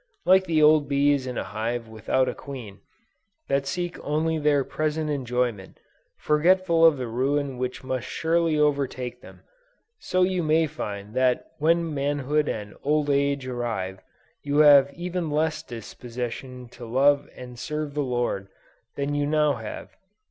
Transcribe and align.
Like 0.25 0.45
the 0.45 0.63
old 0.63 0.89
bees 0.89 1.27
in 1.27 1.37
a 1.37 1.43
hive 1.43 1.87
without 1.87 2.27
a 2.27 2.33
queen, 2.33 2.79
that 3.49 3.67
seek 3.67 3.99
only 4.03 4.39
their 4.39 4.63
present 4.63 5.11
enjoyment, 5.11 5.79
forgetful 6.17 6.83
of 6.83 6.97
the 6.97 7.05
ruin 7.05 7.59
which 7.59 7.83
must 7.83 8.07
surely 8.07 8.57
overtake 8.57 9.21
them, 9.21 9.41
so 9.99 10.23
you 10.23 10.41
may 10.41 10.65
find 10.65 11.13
that 11.13 11.51
when 11.59 11.93
manhood 11.93 12.49
and 12.49 12.73
old 12.83 13.11
age 13.11 13.45
arrive, 13.45 14.01
you 14.41 14.55
will 14.55 14.63
have 14.63 14.91
even 14.95 15.29
less 15.29 15.61
disposition 15.61 16.67
to 16.69 16.83
love 16.83 17.29
and 17.35 17.59
serve 17.59 17.93
the 17.93 18.01
Lord 18.01 18.47
than 18.95 19.13
you 19.13 19.27
now 19.27 19.53
have. 19.53 19.95